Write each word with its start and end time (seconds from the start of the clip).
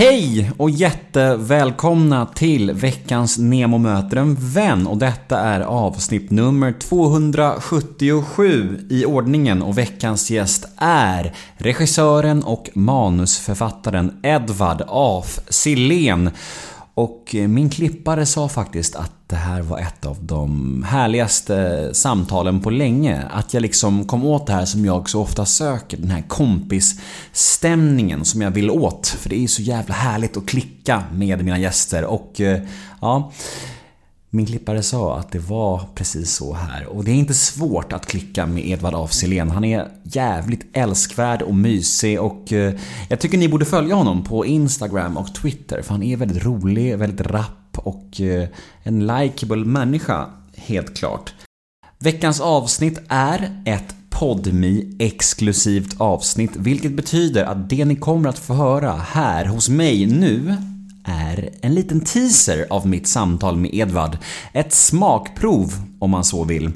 Hej 0.00 0.52
och 0.56 0.70
jättevälkomna 0.70 2.26
till 2.26 2.72
veckans 2.72 3.38
Nemo 3.38 3.78
möter 3.78 4.16
en 4.16 4.34
vän 4.34 4.86
och 4.86 4.98
detta 4.98 5.40
är 5.40 5.60
avsnitt 5.60 6.30
nummer 6.30 6.72
277 6.72 8.78
i 8.90 9.04
ordningen 9.04 9.62
och 9.62 9.78
veckans 9.78 10.30
gäst 10.30 10.68
är 10.76 11.34
regissören 11.56 12.42
och 12.42 12.70
manusförfattaren 12.74 14.20
Edvard 14.22 14.82
af 14.88 15.40
Sillén. 15.48 16.30
Och 16.94 17.34
eh, 17.34 17.48
min 17.48 17.70
klippare 17.70 18.26
sa 18.26 18.48
faktiskt 18.48 18.96
att 18.96 19.12
det 19.26 19.36
här 19.36 19.62
var 19.62 19.78
ett 19.78 20.06
av 20.06 20.24
de 20.24 20.82
härligaste 20.88 21.88
samtalen 21.94 22.60
på 22.60 22.70
länge. 22.70 23.22
Att 23.30 23.54
jag 23.54 23.60
liksom 23.60 24.04
kom 24.04 24.24
åt 24.24 24.46
det 24.46 24.52
här 24.52 24.64
som 24.64 24.84
jag 24.84 25.10
så 25.10 25.20
ofta 25.20 25.46
söker. 25.46 25.96
Den 25.96 26.10
här 26.10 26.22
kompisstämningen 26.28 28.24
som 28.24 28.42
jag 28.42 28.50
vill 28.50 28.70
åt. 28.70 29.06
För 29.06 29.28
det 29.28 29.44
är 29.44 29.48
så 29.48 29.62
jävla 29.62 29.94
härligt 29.94 30.36
att 30.36 30.46
klicka 30.46 31.02
med 31.12 31.44
mina 31.44 31.58
gäster 31.58 32.04
och 32.04 32.40
eh, 32.40 32.60
ja... 33.00 33.32
Min 34.32 34.46
klippare 34.46 34.82
sa 34.82 35.18
att 35.18 35.32
det 35.32 35.38
var 35.38 35.82
precis 35.94 36.34
så 36.34 36.54
här 36.54 36.86
och 36.86 37.04
det 37.04 37.10
är 37.10 37.14
inte 37.14 37.34
svårt 37.34 37.92
att 37.92 38.06
klicka 38.06 38.46
med 38.46 38.68
Edvard 38.68 38.94
af 38.94 39.12
Sillén. 39.12 39.50
Han 39.50 39.64
är 39.64 39.88
jävligt 40.02 40.76
älskvärd 40.76 41.42
och 41.42 41.54
mysig 41.54 42.20
och 42.20 42.52
eh, 42.52 42.74
jag 43.08 43.20
tycker 43.20 43.38
ni 43.38 43.48
borde 43.48 43.64
följa 43.64 43.94
honom 43.94 44.24
på 44.24 44.46
Instagram 44.46 45.16
och 45.16 45.34
Twitter 45.34 45.82
för 45.82 45.90
han 45.90 46.02
är 46.02 46.16
väldigt 46.16 46.44
rolig, 46.44 46.98
väldigt 46.98 47.26
rapp 47.26 47.78
och 47.78 48.20
eh, 48.20 48.48
en 48.82 49.06
likeable 49.06 49.64
människa, 49.64 50.26
helt 50.56 50.96
klart. 50.96 51.34
Veckans 51.98 52.40
avsnitt 52.40 53.00
är 53.08 53.62
ett 53.66 53.94
podmi 54.10 54.96
exklusivt 54.98 56.00
avsnitt, 56.00 56.56
vilket 56.56 56.92
betyder 56.92 57.44
att 57.44 57.70
det 57.70 57.84
ni 57.84 57.96
kommer 57.96 58.28
att 58.28 58.38
få 58.38 58.54
höra 58.54 58.92
här 58.92 59.44
hos 59.44 59.68
mig 59.68 60.06
nu 60.06 60.56
är 61.04 61.50
en 61.60 61.74
liten 61.74 62.00
teaser 62.00 62.66
av 62.70 62.86
mitt 62.86 63.06
samtal 63.06 63.56
med 63.56 63.74
Edvard. 63.74 64.18
Ett 64.52 64.72
smakprov 64.72 65.72
om 65.98 66.10
man 66.10 66.24
så 66.24 66.44
vill. 66.44 66.72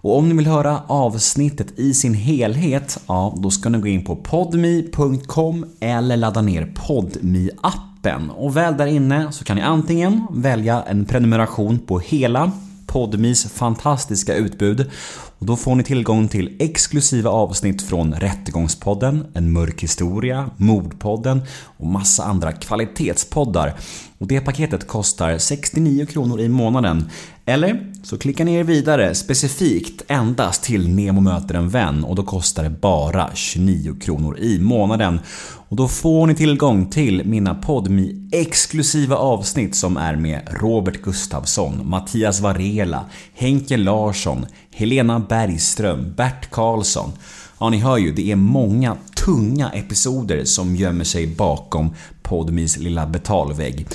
Och 0.00 0.18
om 0.18 0.28
ni 0.28 0.34
vill 0.34 0.46
höra 0.46 0.82
avsnittet 0.86 1.78
i 1.78 1.94
sin 1.94 2.14
helhet, 2.14 2.98
ja, 3.06 3.34
då 3.36 3.50
ska 3.50 3.68
ni 3.68 3.78
gå 3.78 3.86
in 3.86 4.04
på 4.04 4.16
podmi.com 4.16 5.66
eller 5.80 6.16
ladda 6.16 6.42
ner 6.42 6.74
podmi 6.86 7.50
appen 7.62 8.30
Och 8.30 8.56
väl 8.56 8.76
där 8.76 8.86
inne 8.86 9.32
så 9.32 9.44
kan 9.44 9.56
ni 9.56 9.62
antingen 9.62 10.26
välja 10.30 10.82
en 10.82 11.04
prenumeration 11.04 11.78
på 11.78 11.98
hela 11.98 12.52
Podmis 12.86 13.44
fantastiska 13.44 14.34
utbud 14.34 14.90
och 15.38 15.46
då 15.46 15.56
får 15.56 15.74
ni 15.74 15.84
tillgång 15.84 16.28
till 16.28 16.56
exklusiva 16.58 17.30
avsnitt 17.30 17.82
från 17.82 18.14
Rättegångspodden, 18.14 19.26
En 19.34 19.52
mörk 19.52 19.82
historia, 19.82 20.50
Mordpodden 20.56 21.42
och 21.64 21.86
massa 21.86 22.24
andra 22.24 22.52
kvalitetspoddar. 22.52 23.74
Och 24.18 24.26
det 24.26 24.40
paketet 24.40 24.86
kostar 24.86 25.38
69 25.38 26.06
kronor 26.06 26.40
i 26.40 26.48
månaden. 26.48 27.10
Eller 27.44 27.92
så 28.02 28.18
klickar 28.18 28.44
ni 28.44 28.54
er 28.54 28.64
vidare 28.64 29.14
specifikt 29.14 30.02
endast 30.08 30.62
till 30.62 30.88
Nemo 30.88 31.20
möter 31.20 31.54
en 31.54 31.68
vän 31.68 32.04
och 32.04 32.16
då 32.16 32.22
kostar 32.22 32.62
det 32.64 32.70
bara 32.70 33.30
29 33.34 33.94
kronor 34.00 34.38
i 34.38 34.58
månaden. 34.58 35.20
Och 35.68 35.76
då 35.76 35.88
får 35.88 36.26
ni 36.26 36.34
tillgång 36.34 36.90
till 36.90 37.24
mina 37.24 37.54
podmi 37.54 38.28
exklusiva 38.32 39.16
avsnitt 39.16 39.74
som 39.74 39.96
är 39.96 40.16
med 40.16 40.48
Robert 40.60 41.02
Gustafsson, 41.02 41.80
Mattias 41.84 42.40
Varela, 42.40 43.04
Henke 43.34 43.76
Larsson, 43.76 44.46
Helena 44.74 45.18
Bergström, 45.28 46.14
Bert 46.16 46.50
Karlsson. 46.50 47.12
Ja, 47.60 47.70
ni 47.70 47.78
hör 47.78 47.98
ju, 47.98 48.12
det 48.12 48.30
är 48.30 48.36
många 48.36 48.96
tunga 49.24 49.70
episoder 49.70 50.44
som 50.44 50.76
gömmer 50.76 51.04
sig 51.04 51.26
bakom 51.26 51.94
Podmis 52.22 52.78
lilla 52.78 53.06
betalvägg. 53.06 53.86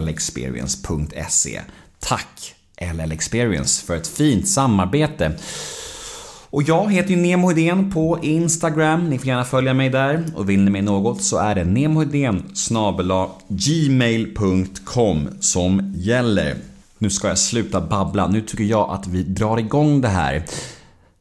llexperience.se. 0.00 1.60
Tack 1.98 2.54
LL 2.80 3.12
Experience 3.12 3.86
för 3.86 3.96
ett 3.96 4.08
fint 4.08 4.48
samarbete. 4.48 5.32
Och 6.50 6.62
jag 6.62 6.92
heter 6.92 7.10
ju 7.10 7.16
Nemo 7.16 7.48
Hedén 7.48 7.92
på 7.92 8.18
Instagram, 8.22 9.10
ni 9.10 9.18
får 9.18 9.26
gärna 9.26 9.44
följa 9.44 9.74
mig 9.74 9.90
där. 9.90 10.24
Och 10.34 10.50
vill 10.50 10.60
ni 10.60 10.70
mig 10.70 10.82
något 10.82 11.22
så 11.22 11.38
är 11.38 11.54
det 11.54 11.64
nemohedén 11.64 12.42
gmail.com 13.48 15.28
som 15.40 15.92
gäller. 15.96 16.56
Nu 16.98 17.10
ska 17.10 17.28
jag 17.28 17.38
sluta 17.38 17.80
babbla, 17.80 18.28
nu 18.28 18.40
tycker 18.40 18.64
jag 18.64 18.90
att 18.90 19.06
vi 19.06 19.22
drar 19.22 19.58
igång 19.58 20.00
det 20.00 20.08
här. 20.08 20.44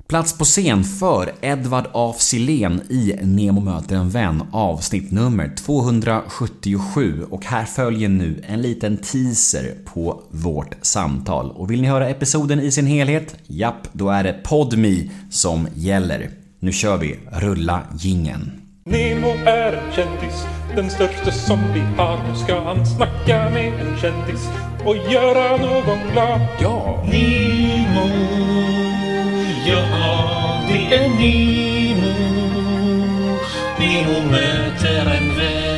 Plats 0.08 0.38
på 0.38 0.44
scen 0.44 0.84
för 0.84 1.32
Edvard 1.42 1.86
af 1.94 2.22
Sillén 2.22 2.82
i 2.90 3.16
Nemo 3.22 3.62
möter 3.62 3.96
en 3.96 4.10
vän 4.10 4.44
avsnitt 4.52 5.12
nummer 5.12 5.56
277 5.56 7.26
och 7.30 7.46
här 7.46 7.66
följer 7.66 8.10
nu 8.10 8.44
en 8.48 8.62
liten 8.62 8.98
teaser 8.98 9.76
på 9.86 10.24
vårt 10.32 10.76
samtal. 10.82 11.52
Och 11.52 11.72
vill 11.72 11.82
ni 11.82 11.88
höra 11.88 12.10
episoden 12.10 12.60
i 12.60 12.72
sin 12.72 12.88
helhet? 12.88 13.36
Japp, 13.48 13.88
då 13.94 14.10
är 14.10 14.24
det 14.24 14.34
Podmi 14.44 15.12
som 15.30 15.68
gäller. 15.76 16.30
Nu 16.60 16.72
kör 16.72 16.98
vi, 16.98 17.20
rulla 17.32 17.84
gingen. 18.00 18.65
Nemo 18.90 19.30
är 19.46 19.74
en 19.74 19.92
kändis, 19.94 20.46
den 20.76 20.90
största 20.90 21.32
som 21.32 21.60
vi 21.74 21.80
har. 21.80 22.18
Nu 22.30 22.36
ska 22.36 22.64
han 22.64 22.86
snacka 22.86 23.50
med 23.50 23.74
en 23.74 23.98
kändis 23.98 24.50
och 24.86 24.96
göra 24.96 25.58
någon 25.58 26.00
glad. 26.12 26.42
Ja! 26.60 27.04
Nemo, 27.12 28.10
ja 29.66 29.82
det 30.68 30.96
är 30.96 31.10
Nemo. 31.10 32.14
Nemo 33.80 34.32
möter 34.32 35.06
en 35.18 35.38
vän. 35.38 35.76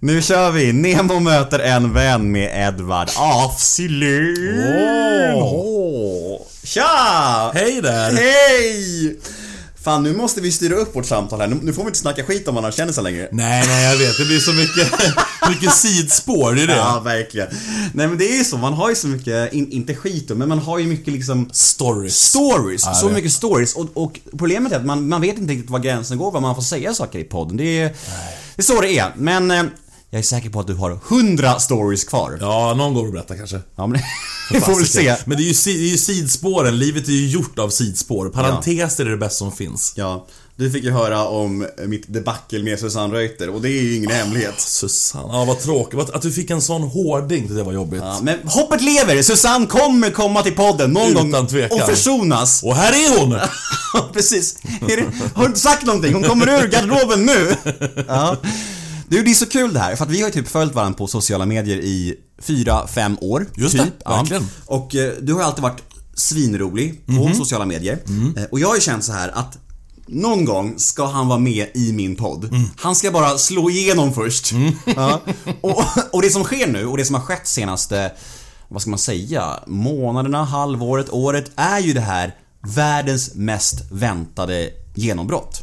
Nu 0.00 0.22
kör 0.22 0.50
vi! 0.50 0.72
Nemo 0.72 1.20
möter 1.20 1.58
en 1.58 1.92
vän 1.92 2.32
med 2.32 2.68
Edvard 2.68 3.08
af 3.18 3.60
Sillén. 3.60 4.32
Tja! 6.74 7.50
Hej 7.54 7.80
där! 7.82 8.12
Hej! 8.12 9.16
Fan, 9.84 10.02
nu 10.02 10.16
måste 10.16 10.40
vi 10.40 10.52
styra 10.52 10.74
upp 10.74 10.96
vårt 10.96 11.06
samtal 11.06 11.40
här. 11.40 11.48
Nu 11.62 11.72
får 11.72 11.82
vi 11.82 11.86
inte 11.86 11.98
snacka 11.98 12.24
skit 12.24 12.48
om 12.48 12.54
varandra 12.54 12.72
kändisar 12.72 13.02
längre. 13.02 13.28
Nej, 13.32 13.66
nej 13.66 13.84
jag 13.90 13.98
vet. 13.98 14.18
Det 14.18 14.24
blir 14.24 14.38
så 14.38 14.52
mycket, 14.52 14.92
mycket 15.48 15.74
sidspår, 15.74 16.52
det 16.52 16.62
är 16.62 16.66
det. 16.66 16.76
Ja, 16.76 17.00
verkligen. 17.04 17.48
Nej 17.94 18.08
men 18.08 18.18
det 18.18 18.24
är 18.34 18.38
ju 18.38 18.44
så, 18.44 18.56
man 18.56 18.72
har 18.72 18.88
ju 18.88 18.94
så 18.94 19.06
mycket, 19.08 19.52
in, 19.52 19.72
inte 19.72 19.94
skit 19.94 20.28
men 20.28 20.48
man 20.48 20.58
har 20.58 20.78
ju 20.78 20.86
mycket 20.86 21.12
liksom 21.12 21.50
Stories. 21.52 22.14
Stories, 22.16 22.82
Ja, 22.86 22.94
så 22.94 23.06
vet. 23.06 23.14
mycket 23.16 23.32
stories 23.32 23.74
och, 23.74 23.88
och 23.94 24.20
problemet 24.38 24.72
är 24.72 24.76
att 24.76 24.86
man, 24.86 25.08
man 25.08 25.20
vet 25.20 25.38
inte 25.38 25.52
riktigt 25.52 25.70
var 25.70 25.78
gränsen 25.78 26.18
går, 26.18 26.30
vad 26.32 26.42
man 26.42 26.54
får 26.54 26.62
säga 26.62 26.94
saker 26.94 27.18
i 27.18 27.24
podden. 27.24 27.56
Det 27.56 27.78
är, 27.80 27.88
det 28.56 28.62
är 28.62 28.62
så 28.62 28.80
det 28.80 28.98
är, 28.98 29.12
men 29.16 29.50
eh, 29.50 29.62
jag 30.12 30.18
är 30.18 30.22
säker 30.22 30.50
på 30.50 30.60
att 30.60 30.66
du 30.66 30.74
har 30.74 30.98
100 31.08 31.58
stories 31.58 32.04
kvar. 32.04 32.38
Ja, 32.40 32.74
någon 32.74 32.94
går 32.94 33.06
att 33.06 33.12
berätta 33.12 33.36
kanske. 33.36 33.60
Ja, 33.76 33.86
men 33.86 34.00
vi 34.52 34.60
får 34.60 34.76
väl 34.76 34.86
se. 34.86 35.16
Men 35.24 35.36
det 35.36 35.42
är, 35.42 35.46
ju, 35.46 35.52
det 35.64 35.86
är 35.86 35.90
ju 35.90 35.96
sidspåren, 35.98 36.78
livet 36.78 37.08
är 37.08 37.12
ju 37.12 37.28
gjort 37.28 37.58
av 37.58 37.68
sidspår. 37.68 38.28
Parenteser 38.28 39.06
är 39.06 39.10
det 39.10 39.16
bästa 39.16 39.38
som 39.38 39.52
finns. 39.52 39.92
Ja, 39.96 40.26
du 40.56 40.70
fick 40.70 40.84
ju 40.84 40.90
höra 40.90 41.24
om 41.24 41.66
mitt 41.86 42.12
debacle 42.12 42.62
med 42.62 42.78
Susanne 42.78 43.14
Reuter 43.14 43.48
och 43.50 43.60
det 43.62 43.68
är 43.68 43.82
ju 43.82 43.96
ingen 43.96 44.10
hemlighet. 44.10 44.60
Susanne, 44.60 45.28
ja 45.32 45.44
vad 45.44 45.60
tråkigt. 45.60 46.00
Att 46.00 46.22
du 46.22 46.32
fick 46.32 46.50
en 46.50 46.62
sån 46.62 46.82
hårding, 46.82 47.54
det 47.54 47.62
var 47.62 47.72
jobbigt. 47.72 48.02
Ja, 48.04 48.18
men 48.22 48.38
hoppet 48.44 48.82
lever! 48.82 49.22
Susanne 49.22 49.66
kommer 49.66 50.10
komma 50.10 50.42
till 50.42 50.54
podden 50.54 50.92
någon 50.92 51.10
Utan 51.10 51.30
gång 51.30 51.46
tvekan. 51.46 51.80
och 51.80 51.88
försonas. 51.88 52.62
Och 52.62 52.76
här 52.76 52.92
är 52.92 53.20
hon! 53.20 53.38
Precis. 54.12 54.56
Har 55.34 55.42
du 55.42 55.46
inte 55.46 55.60
sagt 55.60 55.86
någonting? 55.86 56.14
Hon 56.14 56.22
kommer 56.22 56.48
ur 56.48 56.68
garderoben 56.68 57.26
nu. 57.26 57.56
Ja. 58.08 58.36
Du, 59.12 59.22
det 59.22 59.30
är 59.30 59.34
så 59.34 59.46
kul 59.46 59.72
det 59.72 59.80
här, 59.80 59.96
för 59.96 60.04
att 60.04 60.10
vi 60.10 60.20
har 60.20 60.28
ju 60.28 60.32
typ 60.32 60.48
följt 60.48 60.74
varandra 60.74 60.98
på 60.98 61.06
sociala 61.06 61.46
medier 61.46 61.76
i 61.76 62.14
fyra, 62.42 62.86
fem 62.86 63.16
år. 63.20 63.46
Just 63.56 63.72
typ. 63.72 63.82
det, 63.98 64.10
verkligen. 64.10 64.46
Och 64.66 64.94
eh, 64.94 65.12
du 65.22 65.32
har 65.32 65.40
ju 65.40 65.46
alltid 65.46 65.62
varit 65.62 65.82
svinrolig 66.14 67.06
på 67.06 67.34
sociala 67.34 67.64
medier. 67.66 67.98
Eh, 68.36 68.44
Och 68.50 68.60
jag 68.60 68.68
har 68.68 68.74
ju 68.74 68.80
känt 68.80 69.04
så 69.04 69.12
här 69.12 69.28
att 69.28 69.58
någon 70.06 70.44
gång 70.44 70.74
ska 70.78 71.06
han 71.06 71.28
vara 71.28 71.38
med 71.38 71.66
i 71.74 71.92
min 71.92 72.16
podd. 72.16 72.48
Han 72.76 72.94
ska 72.94 73.10
bara 73.10 73.38
slå 73.38 73.70
igenom 73.70 74.14
först. 74.14 74.52
Ja. 74.96 75.20
Och, 75.60 75.84
och 76.12 76.22
det 76.22 76.30
som 76.30 76.44
sker 76.44 76.66
nu 76.66 76.86
och 76.86 76.96
det 76.96 77.04
som 77.04 77.14
har 77.14 77.22
skett 77.22 77.46
senaste, 77.48 78.12
vad 78.68 78.82
ska 78.82 78.90
man 78.90 78.98
säga, 78.98 79.58
månaderna, 79.66 80.44
halvåret, 80.44 81.10
året 81.10 81.50
är 81.56 81.78
ju 81.78 81.92
det 81.92 82.00
här 82.00 82.34
världens 82.66 83.34
mest 83.34 83.74
väntade 83.90 84.70
genombrott. 84.94 85.60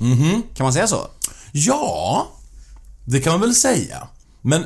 Kan 0.56 0.64
man 0.64 0.74
säga 0.74 0.88
så? 0.88 1.08
Ja, 1.52 2.28
det 3.12 3.20
kan 3.20 3.32
man 3.34 3.42
väl 3.42 3.56
säga. 3.56 4.08
Men... 4.42 4.64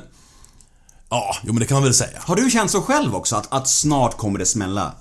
Ja, 1.09 1.35
jo 1.43 1.53
men 1.53 1.59
det 1.59 1.65
kan 1.65 1.75
man 1.75 1.83
väl 1.83 1.93
säga. 1.93 2.19
Har 2.19 2.35
du 2.35 2.49
känt 2.49 2.71
så 2.71 2.81
själv 2.81 3.15
också 3.15 3.35
att, 3.35 3.53
att 3.53 3.69
snart 3.69 4.17
kommer 4.17 4.39
det 4.39 4.45
smälla? 4.45 4.93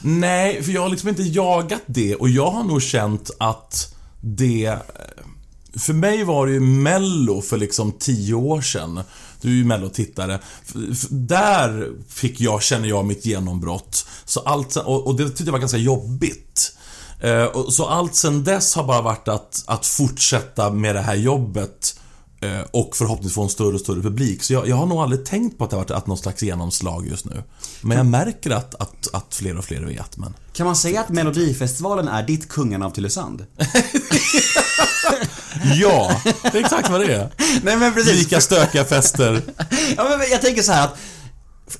Nej, 0.00 0.62
för 0.62 0.72
jag 0.72 0.82
har 0.82 0.88
liksom 0.88 1.08
inte 1.08 1.22
jagat 1.22 1.82
det 1.86 2.14
och 2.14 2.28
jag 2.28 2.50
har 2.50 2.64
nog 2.64 2.82
känt 2.82 3.30
att 3.38 3.94
det... 4.20 4.66
eh, 4.66 4.78
För 5.78 5.92
mig 5.92 6.24
var 6.24 6.46
det 6.46 6.52
ju 6.52 6.60
Mello 6.60 7.40
för 7.42 7.56
liksom 7.56 7.92
tio 7.92 8.34
år 8.34 8.60
sedan. 8.60 9.00
Du 9.40 9.48
är 9.48 9.52
ju 9.54 9.64
Mello-tittare. 9.64 10.38
Där 11.10 11.92
fick 12.08 12.40
jag, 12.40 12.62
känner 12.62 12.88
jag, 12.88 13.04
mitt 13.04 13.24
genombrott. 13.26 14.06
Så 14.24 14.40
allt, 14.40 14.76
och, 14.76 15.16
det 15.16 15.28
tyckte 15.28 15.44
jag 15.44 15.52
var 15.52 15.58
ganska 15.58 15.78
jobbigt. 15.78 16.72
Eh, 17.20 17.66
Så 17.68 17.86
allt 17.86 18.14
sen 18.14 18.44
dess 18.44 18.74
har 18.74 18.84
bara 18.84 19.02
varit 19.02 19.28
att, 19.28 19.64
att 19.66 19.86
fortsätta 19.86 20.70
med 20.70 20.94
det 20.94 21.00
här 21.00 21.14
jobbet 21.14 22.00
och 22.70 22.96
förhoppningsvis 22.96 23.34
få 23.34 23.42
en 23.42 23.48
större 23.48 23.74
och 23.74 23.80
större 23.80 24.02
publik. 24.02 24.42
Så 24.42 24.52
jag, 24.52 24.68
jag 24.68 24.76
har 24.76 24.86
nog 24.86 24.98
aldrig 24.98 25.24
tänkt 25.24 25.58
på 25.58 25.64
att 25.64 25.70
det 25.70 25.76
har 25.76 25.82
varit 25.82 25.90
att 25.90 26.06
någon 26.06 26.18
slags 26.18 26.42
genomslag 26.42 27.06
just 27.06 27.24
nu. 27.24 27.42
Men 27.80 27.96
jag 27.96 28.06
märker 28.06 28.50
att, 28.50 28.74
att, 28.74 29.08
att 29.14 29.34
fler 29.34 29.58
och 29.58 29.64
fler 29.64 29.80
vet, 29.80 30.16
men... 30.16 30.34
Kan 30.52 30.66
man 30.66 30.76
säga 30.76 31.00
att 31.00 31.08
Melodifestivalen 31.08 32.08
är 32.08 32.22
ditt 32.22 32.48
Kungarna 32.48 32.86
av 32.86 32.90
Tylösand? 32.90 33.46
Ja, 35.76 36.20
det 36.42 36.58
är 36.58 36.64
exakt 36.64 36.90
vad 36.90 37.00
det 37.00 37.14
är. 37.14 37.32
Nej 37.62 37.76
men 37.76 37.94
precis. 37.94 38.12
Lika 38.12 38.40
stökiga 38.40 38.84
fester. 38.84 39.42
Ja, 39.96 40.16
men 40.18 40.30
jag 40.30 40.42
tänker 40.42 40.62
så 40.62 40.72
här 40.72 40.84
att 40.84 40.98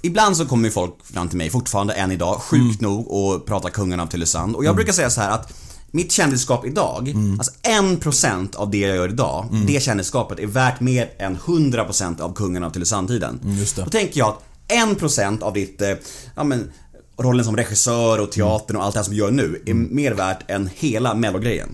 Ibland 0.03 0.37
så 0.37 0.47
kommer 0.47 0.65
ju 0.65 0.71
folk 0.73 0.95
fram 1.05 1.29
till 1.29 1.39
mig, 1.39 1.51
fortfarande 1.51 1.95
än 1.95 2.13
idag, 2.13 2.43
sjukt 2.43 2.81
nog 2.81 3.11
och 3.11 3.47
pratar 3.47 3.71
Kungarna 3.71 4.03
av 4.03 4.07
Tylösand. 4.07 4.57
Och 4.57 4.65
jag 4.65 4.75
brukar 4.75 4.93
säga 4.93 5.11
så 5.11 5.21
här 5.21 5.31
att 5.31 5.53
mitt 5.91 6.13
kändisskap 6.13 6.67
idag, 6.67 7.15
alltså 7.39 7.53
1% 7.63 8.57
av 8.57 8.71
det 8.71 8.79
jag 8.79 8.97
gör 8.97 9.09
idag, 9.09 9.47
det 9.67 9.83
kändisskapet 9.83 10.39
är 10.39 10.47
värt 10.47 10.81
mer 10.81 11.11
än 11.19 11.37
100% 11.37 12.21
av 12.21 12.35
Kungarna 12.35 12.67
av 12.67 12.71
Tylösand-tiden. 12.71 13.41
just 13.45 13.77
det. 13.77 13.83
Då 13.83 13.91
tänker 13.91 14.19
jag 14.19 14.29
att 14.29 14.43
1% 14.69 15.43
av 15.43 15.53
ditt, 15.53 15.83
eh, 15.83 15.95
ja 16.35 16.45
men, 16.45 16.71
rollen 17.19 17.45
som 17.45 17.57
regissör 17.57 18.21
och 18.21 18.33
teatern 18.33 18.77
och 18.77 18.85
allt 18.85 18.95
det 18.95 18.99
här 18.99 19.05
som 19.05 19.15
du 19.15 19.19
gör 19.21 19.31
nu 19.31 19.63
är 19.67 19.75
mer 19.75 20.13
värt 20.13 20.51
än 20.51 20.71
hela 20.75 21.15
mellogrejen. 21.15 21.69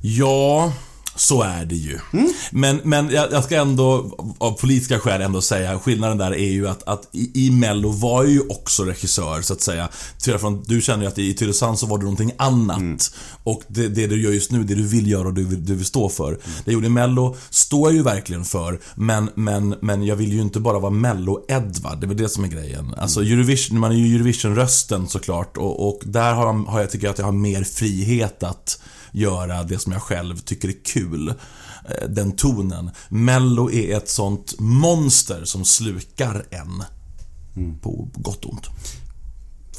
Ja, 0.00 0.72
så 1.16 1.42
är 1.42 1.64
det 1.64 1.74
ju. 1.74 1.98
Men, 2.50 2.80
men 2.84 3.10
jag, 3.10 3.32
jag 3.32 3.44
ska 3.44 3.56
ändå, 3.56 4.16
av 4.38 4.52
politiska 4.52 4.98
skäl 4.98 5.20
ändå 5.20 5.40
säga, 5.40 5.78
skillnaden 5.78 6.18
där 6.18 6.34
är 6.34 6.50
ju 6.50 6.68
att, 6.68 6.82
att 6.82 7.08
i, 7.12 7.46
i 7.46 7.50
Mello 7.50 7.90
var 7.90 8.24
jag 8.24 8.32
ju 8.32 8.40
också 8.40 8.84
regissör, 8.84 9.42
så 9.42 9.52
att 9.52 9.60
säga. 9.60 9.88
Till 10.18 10.38
från, 10.38 10.62
du 10.66 10.80
känner 10.80 11.02
ju 11.02 11.08
att 11.08 11.18
i 11.18 11.34
Tylösand 11.34 11.78
så 11.78 11.86
var 11.86 11.98
det 11.98 12.04
någonting 12.04 12.32
annat. 12.36 13.14
Och 13.44 13.62
det, 13.68 13.88
det 13.88 14.06
du 14.06 14.22
gör 14.22 14.32
just 14.32 14.50
nu, 14.50 14.64
det 14.64 14.74
du 14.74 14.82
vill 14.82 15.10
göra 15.10 15.28
och 15.28 15.34
du, 15.34 15.44
du 15.44 15.74
vill 15.74 15.86
stå 15.86 16.08
för. 16.08 16.32
Det 16.32 16.40
jag 16.64 16.72
gjorde 16.72 16.86
i 16.86 16.90
Mello 16.90 17.36
står 17.50 17.88
jag 17.88 17.96
ju 17.96 18.02
verkligen 18.02 18.44
för, 18.44 18.80
men, 18.94 19.30
men, 19.34 19.74
men 19.80 20.02
jag 20.04 20.16
vill 20.16 20.32
ju 20.32 20.40
inte 20.40 20.60
bara 20.60 20.78
vara 20.78 20.92
Mello-Edvard, 20.92 22.00
det 22.00 22.06
är 22.06 22.08
väl 22.08 22.16
det 22.16 22.28
som 22.28 22.44
är 22.44 22.48
grejen. 22.48 22.94
Alltså 22.98 23.20
Eurovision, 23.20 23.80
man 23.80 23.92
är 23.92 23.96
ju 23.96 24.16
Eurovision-rösten 24.16 25.08
såklart 25.08 25.56
och, 25.56 25.88
och 25.88 26.00
där 26.04 26.34
har 26.34 26.46
jag, 26.46 26.52
har 26.52 26.80
jag, 26.80 26.90
tycker 26.90 27.06
jag 27.06 27.12
att 27.12 27.18
jag 27.18 27.26
har 27.26 27.32
mer 27.32 27.64
frihet 27.64 28.42
att 28.42 28.78
göra 29.20 29.62
det 29.64 29.78
som 29.78 29.92
jag 29.92 30.02
själv 30.02 30.38
tycker 30.38 30.68
är 30.68 30.84
kul. 30.84 31.28
Eh, 31.28 32.08
Den 32.08 32.32
tonen. 32.36 32.90
Mello 33.08 33.70
är 33.70 33.96
ett 33.96 34.08
sånt 34.10 34.54
monster 34.58 35.44
som 35.44 35.64
slukar 35.64 36.46
en. 36.50 36.84
På 37.82 38.08
gott 38.14 38.44
och 38.44 38.52
ont. 38.52 38.64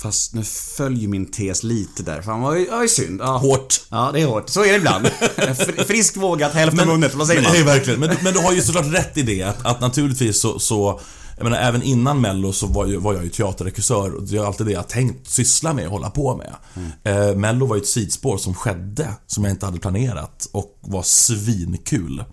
Fast 0.01 0.34
nu 0.34 0.44
följer 0.44 1.07
min 1.07 1.31
tes 1.31 1.63
lite 1.63 2.04
där. 2.04 2.22
Fan 2.22 2.42
vad 2.42 2.57
är 2.57 2.88
synd. 2.88 3.22
Ja. 3.22 3.38
Hårt. 3.38 3.81
Ja, 3.89 4.10
det 4.13 4.22
är 4.22 4.25
hårt. 4.25 4.50
Så 4.50 4.63
är 4.63 4.69
det 4.69 4.75
ibland. 4.75 5.06
Fr- 5.38 5.84
Friskt 5.84 6.18
vågat, 6.18 6.54
hälften 6.54 6.88
vunnet. 6.88 7.16
Vad 7.16 7.28
säger 7.28 7.42
men, 7.42 7.50
man? 7.50 7.54
Nej, 7.66 7.75
verkligen. 7.78 8.00
Men, 8.00 8.16
men 8.24 8.34
du 8.34 8.39
har 8.39 8.54
ju 8.54 8.62
såklart 8.62 8.86
rätt 8.94 9.18
i 9.18 9.22
det 9.22 9.44
att, 9.44 9.66
att 9.66 9.81
naturligtvis 9.81 10.39
så, 10.42 10.60
så 10.60 11.00
jag 11.38 11.44
menar, 11.44 11.57
även 11.57 11.84
innan 11.84 12.22
Mello 12.22 12.54
så 12.54 12.68
var, 12.68 12.86
ju, 12.86 12.98
var 12.98 13.13
jag 13.13 13.24
ju 13.24 13.30
teaterregissör 13.30 14.16
och 14.16 14.24
det 14.24 14.38
är 14.38 14.45
alltid 14.45 14.66
det 14.66 14.72
jag 14.72 14.88
tänkt 14.88 15.30
syssla 15.30 15.74
med 15.74 15.86
och 15.86 15.92
hålla 15.92 16.10
på 16.10 16.38
med. 16.38 16.56
Eh, 17.04 17.36
Mello 17.36 17.66
var 17.66 17.75
ju 17.75 17.81
ett 17.81 17.88
sidspår 17.88 18.38
som 18.38 18.54
skedde, 18.54 19.13
som 19.28 19.44
jag 19.44 19.51
inte 19.54 19.66
hade 19.66 19.80
planerat 19.80 20.50
och 20.51 20.78
var 20.81 21.04
svinkul. 21.04 22.24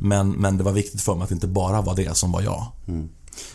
Men, 0.00 0.30
men 0.30 0.56
det 0.58 0.64
var 0.64 0.72
viktigt 0.72 1.02
för 1.02 1.14
mig 1.14 1.22
att 1.22 1.28
det 1.28 1.34
inte 1.34 1.46
bara 1.46 1.80
var 1.80 1.94
det 1.96 2.16
som 2.16 2.32
var 2.32 2.42
jag. 2.42 2.66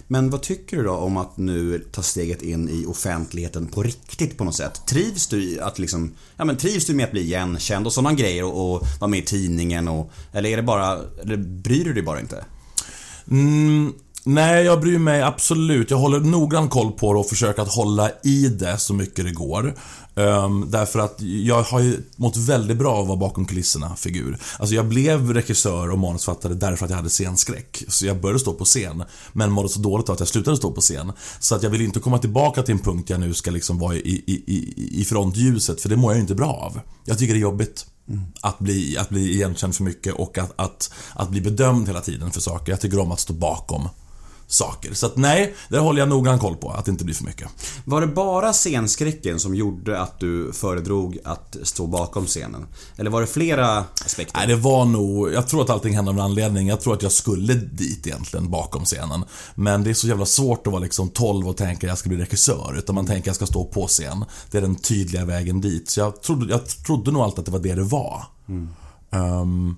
Men 0.08 0.30
vad 0.30 0.42
tycker 0.42 0.78
du 0.78 0.84
då 0.84 0.92
om 0.92 1.18
att 1.18 1.38
nu 1.38 1.80
ta 1.92 2.02
steget 2.02 2.42
in 2.42 2.70
i 2.70 2.86
offentligheten 2.86 3.68
på 3.68 3.84
riktigt 3.84 4.38
på 4.38 4.44
något 4.44 4.56
sätt? 4.56 4.82
Trivs 4.88 5.28
du 5.28 5.62
att 5.62 5.80
liksom, 5.80 6.14
ja 6.38 6.46
men 6.46 6.58
trivs 6.58 6.86
du 6.86 6.94
med 6.94 7.06
att 7.06 7.12
bli 7.12 7.22
igenkänd 7.22 7.86
och 7.86 7.94
sådana 7.94 8.14
grejer 8.14 8.44
och, 8.44 8.76
och 8.76 8.88
vara 9.00 9.10
med 9.10 9.20
i 9.20 9.26
tidningen 9.26 9.88
och, 9.88 10.12
eller 10.34 10.50
är 10.50 10.58
det 10.58 10.64
bara, 10.64 11.00
eller 11.22 11.38
bryr 11.38 11.86
du 11.86 11.94
dig 11.94 12.04
bara 12.04 12.20
inte? 12.20 12.46
Mm, 13.32 13.94
nej, 14.28 14.66
jag 14.66 14.82
bryr 14.82 15.00
mig 15.00 15.22
absolut. 15.22 15.92
Jag 15.92 15.98
håller 15.98 16.20
noggrann 16.20 16.70
koll 16.70 16.92
på 16.92 17.14
det 17.14 17.20
och 17.20 17.30
försöker 17.30 17.62
att 17.62 17.76
hålla 17.76 18.12
i 18.24 18.48
det 18.48 18.78
så 18.78 18.94
mycket 18.94 19.26
det 19.26 19.32
går. 19.32 19.74
Um, 20.16 20.66
därför 20.72 21.00
att 21.00 21.22
jag 21.22 21.64
har 21.64 21.80
ju 21.80 22.02
mått 22.16 22.38
väldigt 22.38 22.78
bra 22.78 22.94
av 22.94 23.02
att 23.02 23.08
vara 23.08 23.18
bakom 23.18 23.46
kulisserna 23.46 23.96
figur. 23.96 24.38
Alltså 24.60 24.76
jag 24.76 24.86
blev 24.86 25.34
regissör 25.34 25.92
och 25.92 26.00
manusförfattare 26.00 26.54
därför 26.54 26.86
att 26.86 26.90
jag 26.90 26.98
hade 26.98 27.10
scenskräck. 27.10 27.84
Så 27.88 28.06
jag 28.06 28.22
började 28.22 28.40
stå 28.40 28.54
på 28.54 28.66
scen, 28.66 29.04
men 29.34 29.52
mådde 29.52 29.70
så 29.70 29.80
dåligt 29.80 30.10
av 30.10 30.14
att 30.14 30.20
jag 30.20 30.30
slutade 30.30 30.58
stå 30.58 30.72
på 30.72 30.82
scen. 30.82 31.12
Så 31.40 31.56
att 31.56 31.64
jag 31.64 31.70
vill 31.70 31.82
inte 31.82 32.00
komma 32.00 32.18
tillbaka 32.18 32.64
till 32.64 32.74
en 32.74 32.80
punkt 32.80 33.08
där 33.08 33.16
jag 33.16 33.22
nu 33.22 33.34
ska 33.34 33.52
liksom 33.52 33.80
vara 33.80 33.96
i, 33.96 34.24
i, 34.28 34.44
i, 34.48 35.02
i 35.02 35.06
frontljuset, 35.06 35.82
för 35.82 35.90
det 35.90 35.96
mår 35.96 36.12
jag 36.12 36.18
ju 36.18 36.22
inte 36.22 36.36
bra 36.36 36.54
av. 36.54 36.80
Jag 37.06 37.18
tycker 37.18 37.34
det 37.34 37.40
är 37.40 37.42
jobbigt. 37.42 37.86
Att, 38.42 38.60
bli, 38.60 38.98
att 38.98 39.10
bli 39.10 39.32
igenkänd 39.34 39.76
för 39.76 39.84
mycket 39.84 40.14
och 40.14 40.38
att, 40.38 40.54
att, 40.56 40.94
att 41.14 41.30
bli 41.30 41.42
bedömd 41.42 41.88
hela 41.88 42.02
tiden 42.02 42.32
för 42.32 42.42
saker. 42.42 42.72
Jag 42.72 42.82
tycker 42.82 43.00
om 43.00 43.12
att 43.12 43.20
stå 43.20 43.34
bakom 43.34 43.90
saker. 44.48 44.94
Så 44.94 45.06
att 45.06 45.18
nej, 45.18 45.56
där 45.70 45.80
håller 45.80 46.00
jag 46.00 46.10
noggrann 46.10 46.40
koll 46.40 46.56
på, 46.56 46.72
att 46.72 46.86
det 46.86 46.92
inte 46.92 47.06
blir 47.06 47.16
för 47.16 47.24
mycket. 47.24 47.50
Var 47.86 48.02
det 48.02 48.08
bara 48.08 48.54
scenskräcken 48.54 49.40
som 49.40 49.56
gjorde 49.56 50.00
att 50.00 50.20
du 50.20 50.54
föredrog 50.54 51.18
att 51.24 51.56
stå 51.64 51.88
bakom 51.88 52.26
scenen? 52.26 52.68
Eller 52.98 53.10
var 53.10 53.22
det 53.22 53.28
flera 53.28 53.86
aspekter? 54.06 54.38
Nej, 54.38 54.48
det 54.48 54.56
var 54.56 54.86
nog... 54.86 55.34
Jag 55.34 55.48
tror 55.48 55.62
att 55.62 55.70
allting 55.70 55.96
hände 55.96 56.12
av 56.12 56.18
en 56.18 56.24
anledning. 56.24 56.68
Jag 56.68 56.82
tror 56.82 56.94
att 56.94 57.04
jag 57.04 57.12
skulle 57.12 57.54
dit 57.54 58.08
egentligen, 58.08 58.52
bakom 58.52 58.86
scenen. 58.86 59.24
Men 59.56 59.84
det 59.84 59.90
är 59.90 59.94
så 59.94 60.08
jävla 60.08 60.26
svårt 60.26 60.68
att 60.68 60.74
vara 60.74 60.84
liksom 60.84 61.10
12 61.10 61.48
och 61.48 61.58
tänka 61.58 61.88
att 61.88 61.90
jag 61.90 61.98
ska 61.98 62.10
bli 62.10 62.18
regissör. 62.18 62.76
Utan 62.78 62.96
man 62.96 63.06
tänker 63.06 63.22
att 63.22 63.28
jag 63.28 63.36
ska 63.36 63.46
stå 63.46 63.66
på 63.66 63.88
scen. 63.88 64.26
Det 64.52 64.58
är 64.58 64.62
den 64.62 64.76
tydliga 64.76 65.26
vägen 65.26 65.62
dit. 65.62 65.90
Så 65.90 66.00
jag 66.00 66.22
trodde, 66.22 66.52
jag 66.52 66.68
trodde 66.68 67.12
nog 67.12 67.22
alltid 67.22 67.40
att 67.40 67.46
det 67.46 67.52
var 67.52 67.60
det 67.60 67.76
det 67.76 67.84
var. 67.84 68.24
Ehm, 69.12 69.76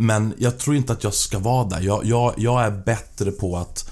men 0.00 0.34
jag 0.38 0.58
tror 0.58 0.76
inte 0.76 0.92
att 0.92 1.04
jag 1.04 1.14
ska 1.14 1.38
vara 1.38 1.64
där. 1.64 1.80
Jag, 1.80 2.04
jag, 2.04 2.34
jag 2.36 2.64
är 2.64 2.70
bättre 2.70 3.30
på 3.30 3.56
att 3.56 3.90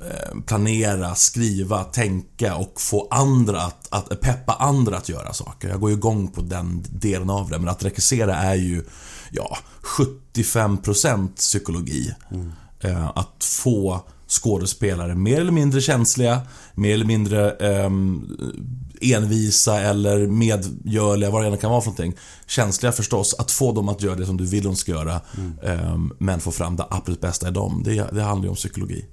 eh, 0.00 0.40
planera, 0.46 1.14
skriva, 1.14 1.84
tänka 1.84 2.56
och 2.56 2.80
få 2.80 3.08
andra 3.10 3.62
att, 3.62 3.88
att 3.90 4.20
peppa 4.20 4.52
andra 4.52 4.96
att 4.96 5.08
göra 5.08 5.32
saker. 5.32 5.68
Jag 5.68 5.80
går 5.80 5.90
ju 5.90 5.96
igång 5.96 6.28
på 6.28 6.40
den 6.40 6.84
delen 6.88 7.30
av 7.30 7.50
det. 7.50 7.58
Men 7.58 7.68
att 7.68 7.84
regissera 7.84 8.36
är 8.36 8.54
ju, 8.54 8.84
ja, 9.30 9.58
75% 9.98 11.34
psykologi. 11.36 12.14
Eh, 12.80 13.08
att 13.14 13.44
få 13.44 14.00
skådespelare 14.28 15.14
mer 15.14 15.40
eller 15.40 15.52
mindre 15.52 15.80
känsliga, 15.80 16.40
mer 16.74 16.94
eller 16.94 17.04
mindre 17.04 17.50
ehm, 17.50 18.36
envisa 19.02 19.80
eller 19.80 20.26
medgörliga, 20.26 21.30
vad 21.30 21.42
det 21.42 21.48
än 21.48 21.58
kan 21.58 21.70
vara 21.70 21.80
för 21.80 21.90
någonting. 21.90 22.16
Känsliga 22.46 22.92
förstås, 22.92 23.34
att 23.38 23.50
få 23.50 23.72
dem 23.72 23.88
att 23.88 24.02
göra 24.02 24.14
det 24.14 24.26
som 24.26 24.36
du 24.36 24.46
vill 24.46 24.64
de 24.64 24.76
ska 24.76 24.92
göra. 24.92 25.20
ehm, 25.62 26.12
men 26.18 26.40
få 26.40 26.52
fram 26.52 26.76
det 26.76 26.86
absolut 26.90 27.20
bästa 27.20 27.48
i 27.48 27.50
dem. 27.50 27.82
Det, 27.84 27.94
det 28.12 28.22
handlar 28.22 28.44
ju 28.44 28.50
om 28.50 28.56
psykologi. 28.56 29.04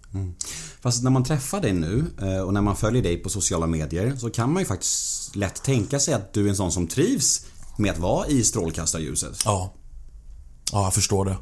Fast 0.81 1.03
när 1.03 1.11
man 1.11 1.23
träffar 1.23 1.61
dig 1.61 1.73
nu 1.73 2.05
eh, 2.21 2.39
och 2.41 2.53
när 2.53 2.61
man 2.61 2.75
följer 2.75 3.03
dig 3.03 3.17
på 3.17 3.29
sociala 3.29 3.67
medier 3.67 4.15
så 4.15 4.29
kan 4.29 4.53
man 4.53 4.61
ju 4.61 4.65
faktiskt 4.65 5.35
lätt 5.35 5.63
tänka 5.63 5.99
sig 5.99 6.13
att 6.13 6.33
du 6.33 6.45
är 6.45 6.49
en 6.49 6.55
sån 6.55 6.71
som 6.71 6.87
trivs 6.87 7.45
med 7.77 7.91
att 7.91 7.99
vara 7.99 8.27
i 8.27 8.43
strålkastarljuset. 8.43 9.41
Ja. 9.45 9.73
Ja, 10.71 10.83
jag 10.83 10.93
förstår 10.93 11.25
det. 11.25 11.37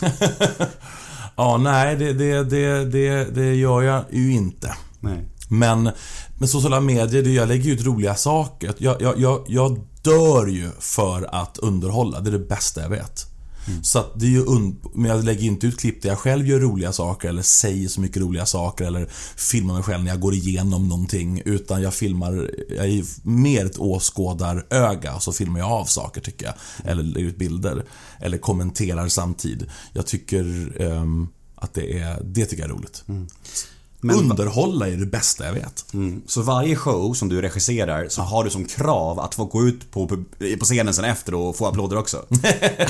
ja, 1.36 1.56
nej, 1.56 1.96
det, 1.96 2.12
det, 2.12 2.44
det, 2.44 2.84
det, 2.84 3.24
det 3.34 3.54
gör 3.54 3.82
jag 3.82 4.04
ju 4.10 4.32
inte. 4.32 4.74
Nej. 5.00 5.28
Men 5.52 5.90
med 6.38 6.50
sociala 6.50 6.80
medier, 6.80 7.28
jag 7.28 7.48
lägger 7.48 7.70
ut 7.70 7.84
roliga 7.84 8.14
saker. 8.14 8.74
Jag, 8.78 9.02
jag, 9.02 9.20
jag, 9.20 9.44
jag 9.48 9.80
dör 10.02 10.46
ju 10.46 10.70
för 10.78 11.34
att 11.34 11.58
underhålla. 11.58 12.20
Det 12.20 12.30
är 12.30 12.32
det 12.32 12.48
bästa 12.48 12.82
jag 12.82 12.88
vet. 12.88 13.26
Så 13.82 13.98
att 13.98 14.20
det 14.20 14.26
är 14.26 14.30
ju 14.30 14.44
Men 14.94 15.10
jag 15.10 15.24
lägger 15.24 15.42
inte 15.42 15.66
ut 15.66 15.80
klipp 15.80 16.02
där 16.02 16.08
jag 16.08 16.18
själv 16.18 16.46
gör 16.46 16.60
roliga 16.60 16.92
saker 16.92 17.28
eller 17.28 17.42
säger 17.42 17.88
så 17.88 18.00
mycket 18.00 18.22
roliga 18.22 18.46
saker 18.46 18.84
eller 18.84 19.06
filmar 19.36 19.74
mig 19.74 19.82
själv 19.82 20.04
när 20.04 20.10
jag 20.10 20.20
går 20.20 20.34
igenom 20.34 20.88
någonting. 20.88 21.42
Utan 21.44 21.82
jag 21.82 21.94
filmar, 21.94 22.50
jag 22.68 22.86
är 22.86 23.04
mer 23.28 23.66
ett 23.66 23.78
åskådaröga 23.78 25.14
och 25.14 25.22
så 25.22 25.32
filmar 25.32 25.60
jag 25.60 25.70
av 25.70 25.84
saker 25.84 26.20
tycker 26.20 26.46
jag. 26.46 26.54
Eller 26.84 27.02
lägger 27.02 27.26
ut 27.26 27.38
bilder. 27.38 27.84
Eller 28.20 28.38
kommenterar 28.38 29.08
samtidigt. 29.08 29.68
Jag 29.92 30.06
tycker 30.06 30.72
ehm, 30.82 31.28
att 31.54 31.74
det 31.74 31.98
är, 31.98 32.22
det 32.24 32.46
tycker 32.46 32.62
jag 32.62 32.70
är 32.70 32.74
roligt. 32.74 33.04
Men- 34.04 34.16
Underhålla 34.16 34.88
är 34.88 34.96
det 34.96 35.06
bästa 35.06 35.46
jag 35.46 35.52
vet. 35.52 35.84
Mm. 35.94 36.22
Så 36.26 36.42
varje 36.42 36.76
show 36.76 37.14
som 37.14 37.28
du 37.28 37.42
regisserar 37.42 38.08
så 38.08 38.22
har 38.22 38.44
du 38.44 38.50
som 38.50 38.64
krav 38.64 39.20
att 39.20 39.34
få 39.34 39.44
gå 39.44 39.62
ut 39.68 39.90
på, 39.90 40.06
på 40.58 40.64
scenen 40.64 40.94
sen 40.94 41.04
efter 41.04 41.34
och 41.34 41.56
få 41.56 41.66
applåder 41.66 41.96
också. 41.98 42.24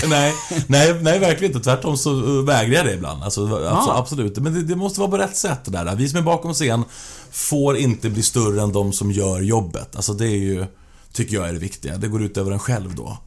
nej, 0.08 0.34
nej, 0.66 0.94
nej, 1.02 1.18
verkligen 1.18 1.52
inte. 1.54 1.64
Tvärtom 1.64 1.96
så 1.96 2.12
uh, 2.14 2.44
vägrar 2.44 2.74
jag 2.76 2.86
det 2.86 2.94
ibland. 2.94 3.22
Alltså, 3.22 3.46
abso- 3.46 3.68
Ah. 3.68 3.98
Absolut. 3.98 4.38
Men 4.38 4.54
det, 4.54 4.62
det 4.62 4.76
måste 4.76 5.00
vara 5.00 5.10
på 5.10 5.18
rätt 5.18 5.36
sätt 5.36 5.60
det 5.64 5.70
där. 5.70 5.96
Vi 5.96 6.08
som 6.08 6.18
är 6.18 6.22
bakom 6.22 6.54
scen 6.54 6.84
får 7.30 7.76
inte 7.76 8.10
bli 8.10 8.22
större 8.22 8.62
än 8.62 8.72
de 8.72 8.92
som 8.92 9.12
gör 9.12 9.40
jobbet. 9.40 9.96
Alltså 9.96 10.12
det 10.12 10.26
är 10.26 10.36
ju, 10.38 10.66
tycker 11.12 11.34
jag 11.34 11.48
är 11.48 11.52
det 11.52 11.58
viktiga. 11.58 11.96
Det 11.98 12.08
går 12.08 12.22
ut 12.22 12.36
över 12.36 12.52
en 12.52 12.58
själv 12.58 12.94
då. 12.94 13.18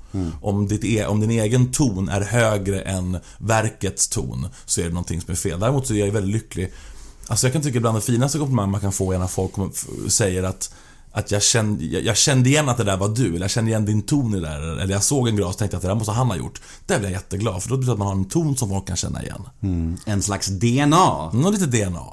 Om, 0.41 0.67
ditt 0.67 0.83
e- 0.83 1.05
om 1.05 1.19
din 1.21 1.31
egen 1.31 1.71
ton 1.71 2.09
är 2.09 2.21
högre 2.21 2.81
än 2.81 3.17
verkets 3.37 4.07
ton 4.07 4.47
så 4.65 4.81
är 4.81 4.85
det 4.85 4.89
någonting 4.91 5.21
som 5.21 5.31
är 5.31 5.35
fel. 5.35 5.59
Däremot 5.59 5.87
så 5.87 5.93
är 5.93 6.05
jag 6.05 6.11
väldigt 6.11 6.33
lycklig. 6.33 6.73
Alltså 7.27 7.47
jag 7.47 7.53
kan 7.53 7.61
tycka 7.61 7.77
ibland 7.77 7.95
den 7.95 8.01
finaste 8.01 8.37
komplimang 8.37 8.71
man 8.71 8.81
kan 8.81 8.91
få 8.91 9.13
är 9.13 9.19
när 9.19 9.27
folk 9.27 9.51
säger 10.07 10.43
att 10.43 10.69
att 11.15 11.31
jag 11.31 11.43
kände, 11.43 11.85
jag, 11.85 12.17
kände 12.17 12.49
igen 12.49 12.69
att 12.69 12.77
det 12.77 12.83
där 12.83 12.97
var 12.97 13.07
du, 13.07 13.27
eller 13.27 13.41
jag 13.41 13.49
kände 13.49 13.71
igen 13.71 13.85
din 13.85 14.01
ton 14.01 14.35
i 14.35 14.39
det 14.39 14.47
där. 14.47 14.79
Eller 14.79 14.93
jag 14.93 15.03
såg 15.03 15.27
en 15.27 15.35
gras 15.35 15.53
och 15.53 15.57
tänkte 15.57 15.77
att 15.77 15.83
det 15.83 15.89
där 15.89 15.95
måste 15.95 16.11
han 16.11 16.27
ha 16.27 16.37
gjort. 16.37 16.61
Det 16.85 16.99
blir 16.99 17.09
jag 17.09 17.11
jätteglad, 17.11 17.63
för 17.63 17.69
då 17.69 17.77
betyder 17.77 17.87
det 17.87 17.93
att 17.93 17.99
man 17.99 18.07
har 18.07 18.15
en 18.15 18.25
ton 18.25 18.57
som 18.57 18.69
folk 18.69 18.87
kan 18.87 18.95
känna 18.95 19.23
igen. 19.23 19.49
En 20.05 20.21
slags 20.21 20.47
DNA. 20.47 21.29
Mm, 21.33 21.45
och 21.45 21.51
lite 21.51 21.65
DNA. 21.65 22.05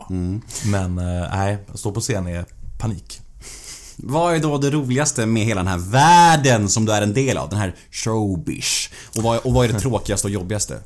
Men 0.65 0.99
eh, 0.99 1.29
nej, 1.33 1.59
att 1.73 1.79
stå 1.79 1.93
på 1.93 2.01
scen 2.01 2.27
är 2.27 2.45
panik. 2.79 3.21
Vad 3.97 4.35
är 4.35 4.39
då 4.39 4.59
det 4.59 4.71
roligaste 4.71 5.27
med 5.27 5.45
hela 5.45 5.61
den 5.61 5.69
här 5.69 5.91
världen 5.91 6.69
som 6.69 6.85
du 6.85 6.93
är 6.93 7.03
en 7.03 7.15
del 7.15 7.37
av? 7.37 7.49
Den 7.49 7.59
här 7.59 7.75
showbiz. 7.91 8.91
Och 9.17 9.23
vad, 9.23 9.39
och 9.39 9.53
vad 9.53 9.65
är 9.65 9.73
det 9.73 9.81
tråkigaste 9.81 10.27
och 10.27 10.33
jobbigaste? 10.33 10.79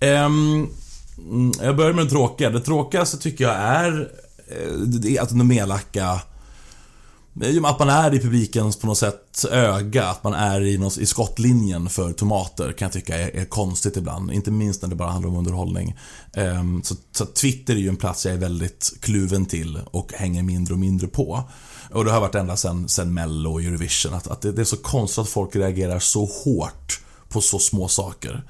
Mm, 0.00 0.68
Mm, 1.18 1.52
jag 1.60 1.76
börjar 1.76 1.92
med 1.92 2.04
det 2.04 2.10
tråkiga. 2.10 2.50
Det 2.50 2.60
tråkigaste 2.60 3.18
tycker 3.18 3.44
jag 3.44 3.54
är 3.54 4.12
att 4.82 5.02
det 5.02 5.16
är 5.16 5.22
att 5.22 5.28
de 5.28 5.52
elaka 5.52 6.20
att 7.64 7.78
man 7.78 7.88
är 7.88 8.14
i 8.14 8.20
publikens 8.20 8.76
på 8.76 8.86
något 8.86 8.98
sätt 8.98 9.44
öga, 9.50 10.04
att 10.06 10.24
man 10.24 10.34
är 10.34 10.60
i, 10.60 10.78
något, 10.78 10.98
i 10.98 11.06
skottlinjen 11.06 11.88
för 11.88 12.12
tomater 12.12 12.72
kan 12.72 12.86
jag 12.86 12.92
tycka 12.92 13.18
är, 13.18 13.36
är 13.36 13.44
konstigt 13.44 13.96
ibland. 13.96 14.32
Inte 14.32 14.50
minst 14.50 14.82
när 14.82 14.88
det 14.88 14.94
bara 14.94 15.10
handlar 15.10 15.30
om 15.30 15.36
underhållning. 15.36 15.96
Ehm, 16.34 16.82
så, 16.82 16.94
så 17.12 17.26
Twitter 17.26 17.74
är 17.74 17.78
ju 17.78 17.88
en 17.88 17.96
plats 17.96 18.26
jag 18.26 18.34
är 18.34 18.38
väldigt 18.38 18.92
kluven 19.00 19.46
till 19.46 19.80
och 19.90 20.12
hänger 20.12 20.42
mindre 20.42 20.74
och 20.74 20.80
mindre 20.80 21.06
på. 21.06 21.42
Och 21.92 22.04
det 22.04 22.10
har 22.10 22.20
varit 22.20 22.34
ända 22.34 22.56
sen, 22.56 22.88
sen 22.88 23.14
Mello 23.14 23.52
och 23.52 23.62
Eurovision, 23.62 24.14
att, 24.14 24.26
att 24.26 24.40
det, 24.40 24.52
det 24.52 24.60
är 24.60 24.64
så 24.64 24.76
konstigt 24.76 25.18
att 25.18 25.28
folk 25.28 25.56
reagerar 25.56 25.98
så 25.98 26.24
hårt 26.44 27.00
på 27.28 27.40
så 27.40 27.58
små 27.58 27.88
saker. 27.88 28.44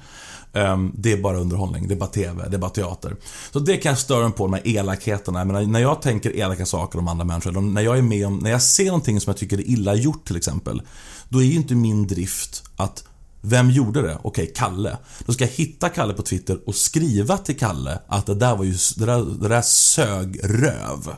Ehm, 0.53 0.91
det 0.97 1.11
är 1.11 1.21
bara 1.21 1.37
underhållning, 1.39 1.87
det 1.87 1.93
är 1.93 1.99
bara 1.99 2.09
TV, 2.09 2.49
det 2.49 2.55
är 2.55 2.59
bara 2.59 2.69
teater. 2.71 3.15
Så 3.51 3.59
det 3.59 3.77
kan 3.77 3.89
jag 3.89 3.99
störa 3.99 4.23
mig 4.23 4.31
på, 4.37 4.43
de 4.47 4.53
här 4.53 4.67
elakheterna. 4.67 5.45
Men 5.45 5.71
när 5.71 5.79
jag 5.79 6.01
tänker 6.01 6.35
elaka 6.35 6.65
saker 6.65 6.99
om 6.99 7.07
andra 7.07 7.25
människor, 7.25 7.51
de- 7.51 7.73
när 7.73 7.81
jag 7.81 7.97
är 7.97 8.01
med 8.01 8.27
om, 8.27 8.37
när 8.37 8.51
jag 8.51 8.61
ser 8.61 8.85
någonting 8.85 9.21
som 9.21 9.31
jag 9.31 9.37
tycker 9.37 9.57
är 9.57 9.69
illa 9.69 9.95
gjort 9.95 10.27
till 10.27 10.35
exempel. 10.37 10.81
Då 11.29 11.39
är 11.41 11.45
ju 11.45 11.53
inte 11.55 11.75
min 11.75 12.07
drift 12.07 12.63
att 12.75 13.03
vem 13.41 13.69
gjorde 13.69 14.01
det? 14.01 14.17
Okej, 14.21 14.51
Kalle. 14.55 14.97
Då 15.25 15.33
ska 15.33 15.43
jag 15.43 15.51
hitta 15.51 15.89
Kalle 15.89 16.13
på 16.13 16.21
Twitter 16.21 16.59
och 16.65 16.75
skriva 16.75 17.37
till 17.37 17.57
Kalle 17.57 17.99
att 18.07 18.25
det 18.25 18.35
där 18.35 18.55
var 18.55 18.63
ju, 18.63 18.75
det 18.97 19.05
där, 19.05 19.25
det 19.41 19.47
där 19.47 19.61
sög 19.61 20.39
röv. 20.43 21.15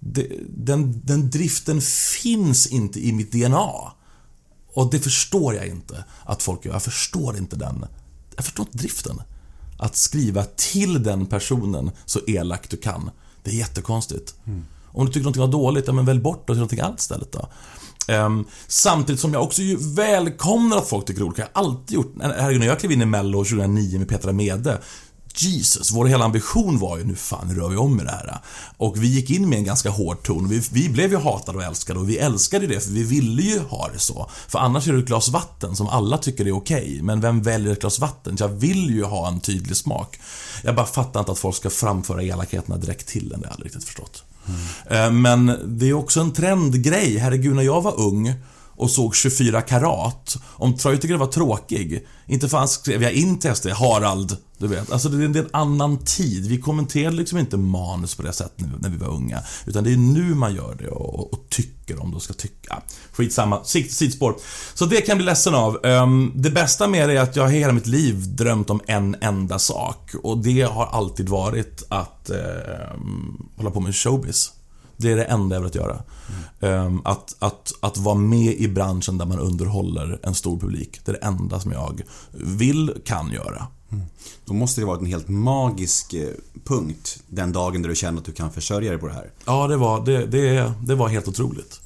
Det, 0.00 0.28
den, 0.48 1.00
den 1.04 1.30
driften 1.30 1.80
finns 2.22 2.66
inte 2.66 3.06
i 3.06 3.12
mitt 3.12 3.32
DNA. 3.32 3.70
Och 4.74 4.90
det 4.90 4.98
förstår 4.98 5.54
jag 5.54 5.66
inte 5.66 6.04
att 6.24 6.42
folk 6.42 6.64
gör. 6.64 6.72
Jag 6.72 6.82
förstår 6.82 7.36
inte 7.36 7.56
den. 7.56 7.86
Jag 8.36 8.44
förstår 8.44 8.66
inte 8.66 8.78
driften. 8.78 9.22
Att 9.78 9.96
skriva 9.96 10.44
till 10.44 11.02
den 11.02 11.26
personen 11.26 11.90
så 12.04 12.20
elakt 12.26 12.70
du 12.70 12.76
kan. 12.76 13.10
Det 13.42 13.50
är 13.50 13.54
jättekonstigt. 13.54 14.34
Om 14.86 15.06
du 15.06 15.12
tycker 15.12 15.24
någonting 15.24 15.40
var 15.40 15.48
dåligt, 15.48 15.86
ja 15.86 15.92
men 15.92 16.04
välj 16.04 16.20
bort 16.20 16.46
det 16.46 16.52
och 16.52 16.54
till 16.54 16.56
någonting 16.56 16.80
annat 16.80 17.00
istället 17.00 17.32
då. 17.32 17.48
Um, 18.08 18.46
samtidigt 18.66 19.20
som 19.20 19.32
jag 19.32 19.42
också 19.42 19.62
ju 19.62 19.76
välkomnar 19.94 20.76
att 20.76 20.88
folk 20.88 21.06
tycker 21.06 21.22
olika. 21.22 21.42
Jag 21.42 21.60
har 21.60 21.68
alltid 21.68 21.94
gjort. 21.94 22.14
Herregud, 22.20 22.60
när 22.60 22.66
jag 22.66 22.80
klev 22.80 22.92
in 22.92 23.02
i 23.02 23.06
Mello 23.06 23.44
2009 23.44 23.98
med 23.98 24.08
Petra 24.08 24.32
Mede. 24.32 24.80
Jesus, 25.42 25.92
vår 25.92 26.06
hela 26.06 26.24
ambition 26.24 26.78
var 26.78 26.98
ju 26.98 27.04
nu 27.04 27.14
fan, 27.14 27.54
rör 27.56 27.68
vi 27.68 27.76
om 27.76 27.96
med 27.96 28.06
det 28.06 28.10
här. 28.10 28.38
Och 28.76 29.02
vi 29.02 29.06
gick 29.06 29.30
in 29.30 29.48
med 29.48 29.58
en 29.58 29.64
ganska 29.64 29.90
hård 29.90 30.22
ton. 30.22 30.48
Vi, 30.48 30.62
vi 30.72 30.88
blev 30.88 31.10
ju 31.10 31.18
hatade 31.18 31.58
och 31.58 31.64
älskade 31.64 32.00
och 32.00 32.08
vi 32.08 32.18
älskade 32.18 32.66
det 32.66 32.80
för 32.80 32.90
vi 32.90 33.02
ville 33.02 33.42
ju 33.42 33.58
ha 33.58 33.88
det 33.92 33.98
så. 33.98 34.30
För 34.48 34.58
annars 34.58 34.88
är 34.88 34.92
det 34.92 34.98
ett 34.98 35.06
glas 35.06 35.28
vatten 35.28 35.76
som 35.76 35.88
alla 35.88 36.18
tycker 36.18 36.46
är 36.46 36.56
okej. 36.56 36.98
Men 37.02 37.20
vem 37.20 37.42
väljer 37.42 37.72
ett 37.72 37.80
glas 37.80 37.98
vatten? 37.98 38.36
Jag 38.40 38.48
vill 38.48 38.90
ju 38.90 39.04
ha 39.04 39.28
en 39.28 39.40
tydlig 39.40 39.76
smak. 39.76 40.20
Jag 40.62 40.74
bara 40.74 40.86
fattar 40.86 41.20
inte 41.20 41.32
att 41.32 41.38
folk 41.38 41.56
ska 41.56 41.70
framföra 41.70 42.22
elakheterna 42.22 42.76
direkt 42.76 43.06
till 43.06 43.22
en, 43.22 43.28
det 43.28 43.36
har 43.36 43.42
jag 43.44 43.52
aldrig 43.52 43.66
riktigt 43.66 43.84
förstått. 43.84 44.24
Mm. 44.88 45.22
Men 45.22 45.58
det 45.64 45.88
är 45.88 45.92
också 45.92 46.20
en 46.20 46.32
trendgrej. 46.32 47.18
Herregud, 47.18 47.56
när 47.56 47.62
jag 47.62 47.82
var 47.82 48.00
ung 48.00 48.34
och 48.76 48.90
såg 48.90 49.16
24 49.16 49.62
karat. 49.62 50.36
Om 50.56 50.76
Troy 50.76 50.96
tycker 50.96 51.14
det 51.14 51.20
var 51.20 51.26
tråkig, 51.26 52.06
inte 52.26 52.48
fan 52.48 52.68
skrev 52.68 53.02
jag 53.02 53.12
in 53.12 53.38
till 53.38 53.54
SD, 53.56 53.66
Harald, 53.68 54.36
du 54.58 54.66
vet. 54.68 54.92
Alltså 54.92 55.08
det 55.08 55.24
är 55.24 55.28
det 55.28 55.38
är 55.38 55.42
en 55.42 55.48
annan 55.52 55.98
tid. 56.04 56.46
Vi 56.46 56.58
kommenterade 56.60 57.16
liksom 57.16 57.38
inte 57.38 57.56
manus 57.56 58.14
på 58.14 58.22
det 58.22 58.32
sättet 58.32 58.60
när 58.60 58.68
vi- 58.68 58.74
när 58.80 58.88
vi 58.90 58.96
var 58.96 59.08
unga. 59.08 59.40
Utan 59.66 59.84
det 59.84 59.92
är 59.92 59.96
nu 59.96 60.34
man 60.34 60.54
gör 60.54 60.74
det 60.78 60.88
och, 60.88 61.32
och 61.32 61.40
tycker 61.50 62.02
om 62.02 62.10
de 62.10 62.20
ska 62.20 62.34
tycka. 62.34 62.82
Skitsamma, 63.12 63.60
Sikt- 63.64 63.92
sidspår. 63.92 64.34
Så 64.74 64.86
det 64.86 64.96
kan 64.96 65.06
jag 65.08 65.16
bli 65.18 65.24
ledsen 65.26 65.54
av. 65.54 65.86
Ehm, 65.86 66.32
det 66.34 66.50
bästa 66.50 66.88
med 66.88 67.08
det 67.08 67.14
är 67.16 67.20
att 67.20 67.36
jag 67.36 67.48
hela 67.50 67.72
mitt 67.72 67.86
liv 67.86 68.36
drömt 68.36 68.70
om 68.70 68.80
en 68.86 69.16
enda 69.20 69.58
sak. 69.58 70.10
Och 70.22 70.38
det 70.38 70.60
har 70.62 70.86
alltid 70.86 71.28
varit 71.28 71.84
att 71.88 72.30
ehm, 72.30 73.46
hålla 73.56 73.70
på 73.70 73.80
med 73.80 73.96
showbiz. 73.96 74.52
Det 74.96 75.10
är 75.12 75.16
det 75.16 75.24
enda 75.24 75.56
jag 75.56 75.60
velat 75.60 75.74
göra. 75.74 76.02
Ehm, 76.60 77.00
att, 77.04 77.36
att, 77.38 77.72
att 77.80 77.98
vara 77.98 78.14
med 78.14 78.54
i 78.54 78.68
branschen 78.68 79.18
där 79.18 79.26
man 79.26 79.38
underhåller 79.38 80.18
en 80.22 80.34
stor 80.34 80.58
publik. 80.58 81.00
Det 81.04 81.10
är 81.10 81.12
det 81.12 81.26
enda 81.26 81.60
som 81.60 81.72
jag 81.72 82.02
vill, 82.32 82.94
kan 83.04 83.30
göra. 83.32 83.66
Då 84.44 84.54
måste 84.54 84.80
det 84.80 84.84
vara 84.84 84.98
en 84.98 85.06
helt 85.06 85.28
magisk 85.28 86.14
eh, 86.14 86.28
punkt 86.64 87.18
den 87.28 87.52
dagen 87.52 87.82
där 87.82 87.88
du 87.88 87.94
känner 87.94 88.18
att 88.18 88.24
du 88.24 88.32
kan 88.32 88.52
försörja 88.52 88.90
dig 88.90 89.00
på 89.00 89.06
det 89.06 89.12
här. 89.14 89.30
Ja, 89.44 89.66
det 89.68 89.76
var, 89.76 90.04
det, 90.04 90.26
det, 90.26 90.72
det 90.86 90.94
var 90.94 91.08
helt 91.08 91.28
otroligt. 91.28 91.80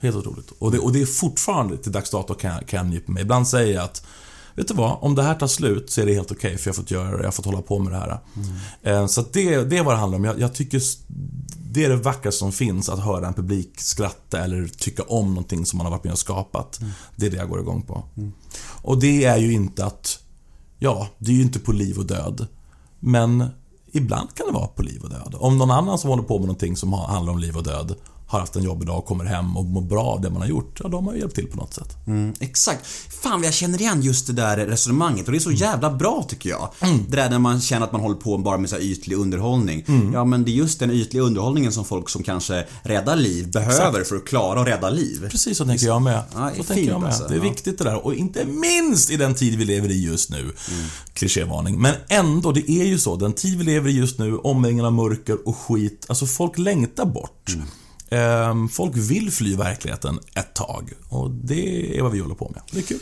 Helt 0.00 0.16
otroligt. 0.16 0.50
Och 0.58 0.70
det, 0.72 0.78
och 0.78 0.92
det 0.92 1.02
är 1.02 1.06
fortfarande 1.06 1.76
till 1.76 1.92
dags 1.92 2.10
dato 2.10 2.34
kan, 2.34 2.52
jag- 2.54 2.66
kan 2.66 2.76
jag 2.78 2.86
nypa 2.94 3.12
mig. 3.12 3.22
Ibland 3.22 3.48
säger 3.48 3.74
jag 3.74 3.84
att 3.84 4.06
Vet 4.56 4.68
du 4.68 4.74
vad? 4.74 4.98
Om 5.00 5.14
det 5.14 5.22
här 5.22 5.34
tar 5.34 5.46
slut 5.46 5.90
så 5.90 6.00
är 6.00 6.06
det 6.06 6.14
helt 6.14 6.32
okej 6.32 6.58
för 6.58 6.68
jag 6.68 6.74
har 6.74 6.82
fått 6.82 6.90
göra 6.90 7.10
det, 7.10 7.16
jag 7.16 7.24
har 7.24 7.30
fått 7.32 7.44
hålla 7.44 7.62
på 7.62 7.78
med 7.78 7.92
det 7.92 7.98
här. 7.98 8.18
Eh, 8.82 9.06
Så 9.06 9.20
att 9.20 9.32
det, 9.32 9.64
det 9.64 9.78
är 9.78 9.82
vad 9.84 9.94
det 9.94 9.98
handlar 9.98 10.18
om. 10.18 10.24
Jag, 10.24 10.40
jag 10.40 10.54
tycker 10.54 10.80
det 11.74 11.84
är 11.84 11.88
det 11.88 11.96
vackraste 11.96 12.38
som 12.38 12.52
finns, 12.52 12.88
att 12.88 13.00
höra 13.00 13.26
en 13.26 13.34
publik 13.34 13.80
skratta 13.80 14.44
eller 14.44 14.68
tycka 14.68 15.02
om 15.02 15.28
någonting 15.28 15.66
som 15.66 15.76
man 15.76 15.86
har 15.86 15.90
varit 15.90 16.04
med 16.04 16.12
och 16.12 16.18
skapat. 16.18 16.80
Det 17.16 17.26
är 17.26 17.30
det 17.30 17.36
jag 17.36 17.48
går 17.48 17.60
igång 17.60 17.82
på. 17.82 18.04
Och 18.82 19.00
det 19.00 19.24
är 19.24 19.36
ju 19.36 19.52
inte 19.52 19.84
att, 19.84 20.18
ja, 20.78 21.08
det 21.18 21.30
är 21.30 21.36
ju 21.36 21.42
inte 21.42 21.58
på 21.58 21.72
liv 21.72 21.98
och 21.98 22.06
död. 22.06 22.46
Men 23.00 23.44
ibland 23.92 24.34
kan 24.34 24.46
det 24.46 24.52
vara 24.52 24.66
på 24.66 24.82
liv 24.82 25.02
och 25.02 25.10
död. 25.10 25.34
Om 25.38 25.58
någon 25.58 25.70
annan 25.70 25.98
som 25.98 26.10
håller 26.10 26.22
på 26.22 26.38
med 26.38 26.46
någonting 26.46 26.76
som 26.76 26.92
handlar 26.92 27.32
om 27.32 27.38
liv 27.38 27.56
och 27.56 27.64
död 27.64 27.94
har 28.34 28.40
haft 28.40 28.56
en 28.56 28.62
jobbig 28.62 28.86
dag 28.88 28.98
och 28.98 29.06
kommer 29.06 29.24
hem 29.24 29.56
och 29.56 29.64
mår 29.64 29.82
bra 29.82 30.02
av 30.04 30.20
det 30.20 30.30
man 30.30 30.42
har 30.42 30.48
gjort, 30.48 30.80
ja 30.82 30.88
då 30.88 30.96
har 30.96 31.02
man 31.02 31.14
ju 31.14 31.20
hjälpt 31.20 31.34
till 31.34 31.46
på 31.46 31.56
något 31.56 31.74
sätt. 31.74 31.96
Mm, 32.06 32.32
exakt. 32.40 32.86
Fan 33.22 33.40
vad 33.40 33.46
jag 33.46 33.54
känner 33.54 33.80
igen 33.80 34.02
just 34.02 34.26
det 34.26 34.32
där 34.32 34.56
resonemanget 34.56 35.26
och 35.26 35.32
det 35.32 35.38
är 35.38 35.40
så 35.40 35.52
jävla 35.52 35.90
bra 35.90 36.24
tycker 36.28 36.50
jag. 36.50 36.68
Det 37.08 37.16
där 37.16 37.30
när 37.30 37.38
man 37.38 37.60
känner 37.60 37.86
att 37.86 37.92
man 37.92 38.00
håller 38.00 38.16
på 38.16 38.38
bara 38.38 38.58
med 38.58 38.70
så 38.70 38.76
här 38.76 38.82
ytlig 38.82 39.16
underhållning. 39.16 39.84
Ja 40.12 40.24
men 40.24 40.44
det 40.44 40.50
är 40.50 40.54
just 40.54 40.78
den 40.78 40.90
ytliga 40.90 41.22
underhållningen 41.22 41.72
som 41.72 41.84
folk 41.84 42.08
som 42.10 42.22
kanske 42.22 42.66
räddar 42.82 43.16
liv 43.16 43.50
behöver 43.50 44.04
för 44.04 44.16
att 44.16 44.24
klara 44.24 44.60
att 44.60 44.66
rädda 44.66 44.90
liv. 44.90 45.28
Precis 45.30 45.58
så 45.58 45.64
tänker 45.64 45.86
jag 45.86 46.02
med. 46.02 46.22
Ja, 46.34 46.50
så 46.56 46.62
tänker 46.62 46.90
jag 46.90 47.00
med. 47.00 47.08
alltså. 47.10 47.28
Det 47.28 47.34
är 47.34 47.40
viktigt 47.40 47.78
det 47.78 47.84
där. 47.84 48.06
Och 48.06 48.14
inte 48.14 48.44
minst 48.44 49.10
i 49.10 49.16
den 49.16 49.34
tid 49.34 49.58
vi 49.58 49.64
lever 49.64 49.90
i 49.90 50.04
just 50.04 50.30
nu. 50.30 50.52
Klichévarning. 51.12 51.80
Men 51.80 51.94
ändå, 52.08 52.52
det 52.52 52.70
är 52.70 52.84
ju 52.84 52.98
så. 52.98 53.16
Den 53.16 53.32
tid 53.32 53.58
vi 53.58 53.64
lever 53.64 53.90
i 53.90 53.92
just 53.92 54.18
nu, 54.18 54.36
omringad 54.36 54.86
av 54.86 54.92
mörker 54.92 55.48
och 55.48 55.56
skit. 55.56 56.06
Alltså 56.08 56.26
folk 56.26 56.58
längtar 56.58 57.04
bort. 57.04 57.48
Ehm, 57.54 57.62
Ehm, 58.14 58.68
folk 58.68 58.96
vill 58.96 59.30
fly 59.32 59.56
verkligheten 59.56 60.20
ett 60.34 60.54
tag. 60.54 60.92
Och 61.08 61.30
det 61.30 61.98
är 61.98 62.02
vad 62.02 62.12
vi 62.12 62.18
håller 62.18 62.34
på 62.34 62.50
med. 62.54 62.62
Det 62.70 62.78
är 62.78 62.82
kul. 62.82 62.98